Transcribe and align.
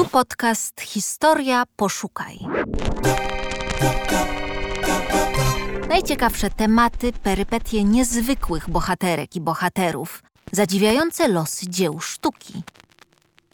Tu 0.00 0.08
podcast 0.08 0.80
Historia 0.80 1.64
Poszukaj. 1.76 2.38
Najciekawsze 5.88 6.50
tematy, 6.50 7.12
perypetie 7.12 7.84
niezwykłych 7.84 8.70
bohaterek 8.70 9.36
i 9.36 9.40
bohaterów, 9.40 10.22
zadziwiające 10.52 11.28
losy 11.28 11.68
dzieł 11.68 12.00
sztuki. 12.00 12.62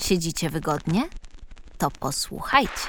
Siedzicie 0.00 0.50
wygodnie? 0.50 1.08
To 1.78 1.90
posłuchajcie. 1.90 2.88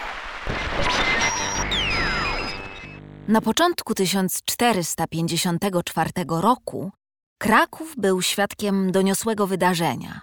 Na 3.27 3.41
początku 3.41 3.93
1454 3.93 6.09
roku 6.29 6.91
Kraków 7.37 7.93
był 7.97 8.21
świadkiem 8.21 8.91
doniosłego 8.91 9.47
wydarzenia. 9.47 10.21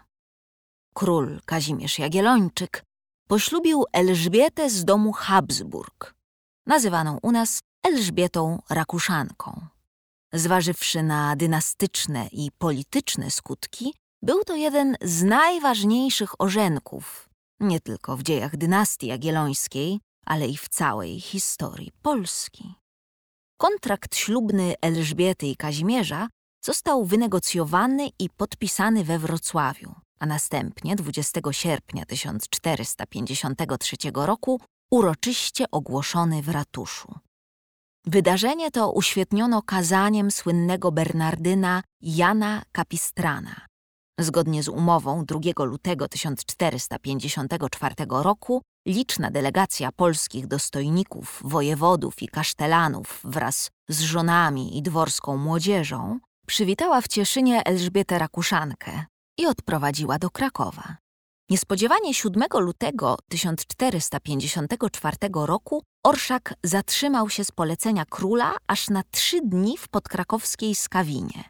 Król 0.94 1.40
Kazimierz 1.46 1.98
Jagiellończyk 1.98 2.85
poślubił 3.28 3.84
Elżbietę 3.92 4.70
z 4.70 4.84
domu 4.84 5.12
Habsburg, 5.12 6.14
nazywaną 6.66 7.18
u 7.22 7.32
nas 7.32 7.60
Elżbietą 7.82 8.62
Rakuszanką. 8.70 9.66
Zważywszy 10.32 11.02
na 11.02 11.36
dynastyczne 11.36 12.28
i 12.32 12.50
polityczne 12.58 13.30
skutki, 13.30 13.94
był 14.22 14.44
to 14.44 14.56
jeden 14.56 14.96
z 15.02 15.22
najważniejszych 15.22 16.40
orzenków, 16.40 17.28
nie 17.60 17.80
tylko 17.80 18.16
w 18.16 18.22
dziejach 18.22 18.56
dynastii 18.56 19.06
jagiellońskiej, 19.06 20.00
ale 20.26 20.48
i 20.48 20.56
w 20.56 20.68
całej 20.68 21.20
historii 21.20 21.92
Polski. 22.02 22.74
Kontrakt 23.58 24.16
ślubny 24.16 24.74
Elżbiety 24.80 25.46
i 25.46 25.56
Kazimierza 25.56 26.28
został 26.64 27.04
wynegocjowany 27.04 28.08
i 28.18 28.30
podpisany 28.30 29.04
we 29.04 29.18
Wrocławiu, 29.18 29.94
a 30.18 30.26
następnie 30.26 30.96
20 30.96 31.40
sierpnia 31.50 32.04
1453 32.04 33.96
roku 34.14 34.60
uroczyście 34.90 35.64
ogłoszony 35.70 36.42
w 36.42 36.48
ratuszu. 36.48 37.14
Wydarzenie 38.06 38.70
to 38.70 38.92
uświetniono 38.92 39.62
kazaniem 39.62 40.30
słynnego 40.30 40.92
Bernardyna 40.92 41.82
Jana 42.00 42.62
Kapistrana. 42.72 43.66
Zgodnie 44.20 44.62
z 44.62 44.68
umową 44.68 45.24
2 45.24 45.64
lutego 45.64 46.08
1454 46.08 47.94
roku 48.08 48.62
liczna 48.86 49.30
delegacja 49.30 49.92
polskich 49.92 50.46
dostojników, 50.46 51.40
wojewodów 51.44 52.22
i 52.22 52.28
kasztelanów 52.28 53.20
wraz 53.24 53.70
z 53.88 54.00
żonami 54.00 54.78
i 54.78 54.82
dworską 54.82 55.36
młodzieżą 55.36 56.18
przywitała 56.46 57.00
w 57.00 57.08
Cieszynie 57.08 57.64
Elżbietę 57.64 58.18
Rakuszankę 58.18 59.04
i 59.38 59.46
odprowadziła 59.46 60.18
do 60.18 60.30
Krakowa. 60.30 60.96
Niespodziewanie 61.50 62.14
7 62.14 62.42
lutego 62.60 63.16
1454 63.28 65.16
roku 65.34 65.82
Orszak 66.04 66.54
zatrzymał 66.62 67.30
się 67.30 67.44
z 67.44 67.50
polecenia 67.50 68.04
króla 68.04 68.56
aż 68.66 68.90
na 68.90 69.02
trzy 69.10 69.40
dni 69.44 69.78
w 69.78 69.88
podkrakowskiej 69.88 70.74
Skawinie. 70.74 71.44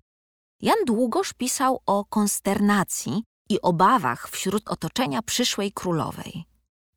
Jan 0.62 0.84
Długosz 0.86 1.32
pisał 1.32 1.80
o 1.86 2.04
konsternacji 2.04 3.22
i 3.48 3.60
obawach 3.60 4.28
wśród 4.28 4.68
otoczenia 4.68 5.22
przyszłej 5.22 5.72
królowej. 5.72 6.44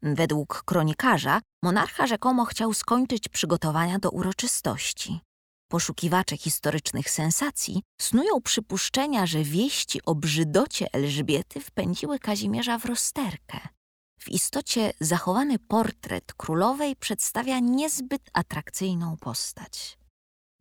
Według 0.01 0.63
kronikarza 0.65 1.41
monarcha 1.63 2.07
rzekomo 2.07 2.45
chciał 2.45 2.73
skończyć 2.73 3.29
przygotowania 3.29 3.99
do 3.99 4.09
uroczystości. 4.09 5.19
Poszukiwacze 5.71 6.37
historycznych 6.37 7.09
sensacji 7.09 7.83
snują 8.01 8.41
przypuszczenia, 8.41 9.25
że 9.25 9.43
wieści 9.43 9.99
o 10.05 10.15
brzydocie 10.15 10.93
Elżbiety 10.93 11.59
wpędziły 11.59 12.19
Kazimierza 12.19 12.77
w 12.77 12.85
rozterkę. 12.85 13.59
W 14.19 14.29
istocie 14.29 14.93
zachowany 14.99 15.59
portret 15.59 16.33
królowej 16.33 16.95
przedstawia 16.95 17.59
niezbyt 17.59 18.21
atrakcyjną 18.33 19.17
postać. 19.17 19.97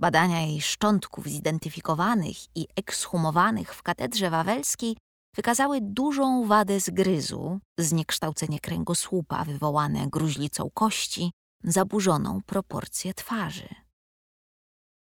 Badania 0.00 0.40
jej 0.40 0.60
szczątków 0.60 1.26
zidentyfikowanych 1.26 2.56
i 2.56 2.66
ekshumowanych 2.76 3.74
w 3.74 3.82
katedrze 3.82 4.30
wawelskiej 4.30 4.96
wykazały 5.36 5.78
dużą 5.82 6.46
wadę 6.46 6.80
zgryzu, 6.80 7.58
zniekształcenie 7.78 8.60
kręgosłupa 8.60 9.44
wywołane 9.44 10.06
gruźlicą 10.06 10.70
kości, 10.74 11.30
zaburzoną 11.64 12.40
proporcję 12.46 13.14
twarzy. 13.14 13.87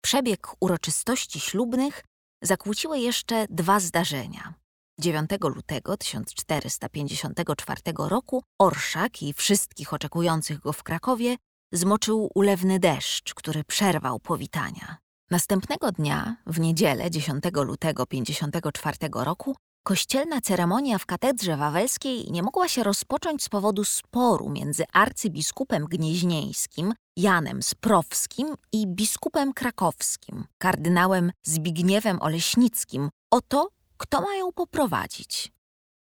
Przebieg 0.05 0.47
uroczystości 0.59 1.39
ślubnych 1.39 2.03
zakłóciły 2.41 2.99
jeszcze 2.99 3.45
dwa 3.49 3.79
zdarzenia. 3.79 4.53
9 4.99 5.29
lutego 5.55 5.97
1454 5.97 7.81
roku 7.97 8.43
Orszak 8.59 9.23
i 9.23 9.33
wszystkich 9.33 9.93
oczekujących 9.93 10.59
go 10.59 10.73
w 10.73 10.83
Krakowie 10.83 11.35
zmoczył 11.73 12.29
ulewny 12.35 12.79
deszcz, 12.79 13.33
który 13.33 13.63
przerwał 13.63 14.19
powitania. 14.19 14.97
Następnego 15.31 15.91
dnia, 15.91 16.35
w 16.47 16.59
niedzielę 16.59 17.11
10 17.11 17.43
lutego 17.53 18.05
54 18.05 18.97
roku, 19.13 19.55
Kościelna 19.87 20.41
ceremonia 20.41 20.97
w 20.97 21.05
katedrze 21.05 21.57
wawelskiej 21.57 22.31
nie 22.31 22.43
mogła 22.43 22.67
się 22.67 22.83
rozpocząć 22.83 23.43
z 23.43 23.49
powodu 23.49 23.83
sporu 23.83 24.49
między 24.49 24.83
arcybiskupem 24.93 25.85
gnieźnieńskim 25.85 26.93
Janem 27.17 27.63
Sprowskim 27.63 28.55
i 28.71 28.87
biskupem 28.87 29.53
krakowskim, 29.53 30.45
kardynałem 30.57 31.31
Zbigniewem 31.43 32.21
Oleśnickim, 32.21 33.09
o 33.31 33.41
to, 33.41 33.69
kto 33.97 34.21
ma 34.21 34.35
ją 34.35 34.51
poprowadzić. 34.51 35.51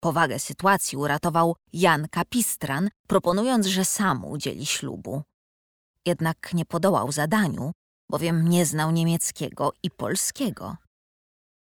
Powagę 0.01 0.39
sytuacji 0.39 0.99
uratował 0.99 1.57
Jan 1.73 2.09
Kapistran, 2.09 2.89
proponując, 3.07 3.67
że 3.67 3.85
sam 3.85 4.25
udzieli 4.25 4.67
ślubu. 4.67 5.23
Jednak 6.07 6.55
nie 6.55 6.65
podołał 6.65 7.13
zadaniu, 7.13 7.73
bowiem 8.11 8.49
nie 8.49 8.67
znał 8.67 8.91
niemieckiego 8.91 9.73
i 9.83 9.91
polskiego. 9.91 10.77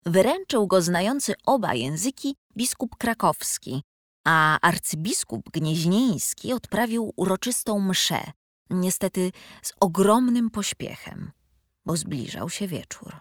Wyręczył 0.05 0.67
go 0.67 0.81
znający 0.81 1.33
oba 1.45 1.73
języki 1.73 2.35
biskup 2.57 2.95
krakowski, 2.95 3.81
a 4.25 4.59
arcybiskup 4.61 5.49
gnieźnieński 5.51 6.53
odprawił 6.53 7.13
uroczystą 7.15 7.79
mszę, 7.79 8.31
niestety 8.69 9.31
z 9.61 9.73
ogromnym 9.79 10.49
pośpiechem, 10.49 11.31
bo 11.85 11.97
zbliżał 11.97 12.49
się 12.49 12.67
wieczór. 12.67 13.15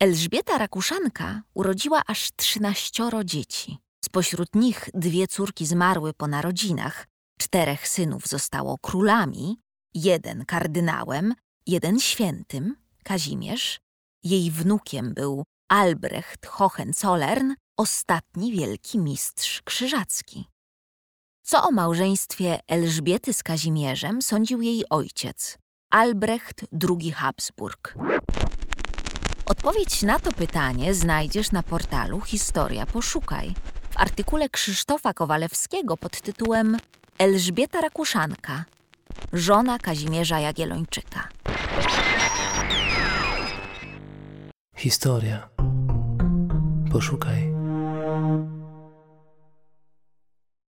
Elżbieta 0.00 0.58
Rakuszanka 0.58 1.42
urodziła 1.54 2.02
aż 2.06 2.30
trzynaścioro 2.36 3.24
dzieci. 3.24 3.78
Spośród 4.04 4.54
nich 4.54 4.88
dwie 4.94 5.26
córki 5.26 5.66
zmarły 5.66 6.12
po 6.12 6.26
narodzinach, 6.26 7.06
czterech 7.38 7.88
synów 7.88 8.26
zostało 8.26 8.78
królami, 8.78 9.60
jeden 9.94 10.44
kardynałem, 10.44 11.34
jeden 11.66 12.00
świętym, 12.00 12.76
Kazimierz. 13.04 13.80
Jej 14.22 14.50
wnukiem 14.50 15.14
był 15.14 15.44
Albrecht 15.68 16.46
Hohenzollern, 16.46 17.54
ostatni 17.76 18.52
wielki 18.52 18.98
mistrz 18.98 19.62
krzyżacki. 19.62 20.48
Co 21.42 21.62
o 21.62 21.70
małżeństwie 21.70 22.58
Elżbiety 22.68 23.32
z 23.32 23.42
Kazimierzem 23.42 24.22
sądził 24.22 24.62
jej 24.62 24.84
ojciec, 24.90 25.58
Albrecht 25.90 26.64
II 26.90 27.12
Habsburg? 27.12 27.94
Odpowiedź 29.46 30.02
na 30.02 30.18
to 30.18 30.32
pytanie 30.32 30.94
znajdziesz 30.94 31.52
na 31.52 31.62
portalu 31.62 32.20
Historia 32.20 32.86
Poszukaj 32.86 33.54
w 33.90 33.96
artykule 33.96 34.48
Krzysztofa 34.48 35.14
Kowalewskiego 35.14 35.96
pod 35.96 36.20
tytułem 36.20 36.76
Elżbieta 37.18 37.80
Rakuszanka, 37.80 38.64
żona 39.32 39.78
Kazimierza 39.78 40.40
Jagiellończyka. 40.40 41.28
Historia. 44.84 45.48
Poszukaj. 46.92 47.53